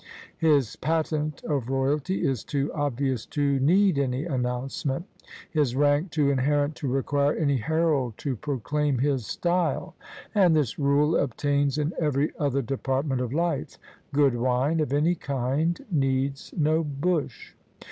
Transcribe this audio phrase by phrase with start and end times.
[0.39, 5.05] His patent of royalty is too obvious to need any announcement:
[5.51, 9.93] his rank too inherent to require any herald to proclaim his style.
[10.33, 13.77] And this rule obtains in every other department of life.
[14.11, 17.53] Gk)od wine of any kind needs no bush.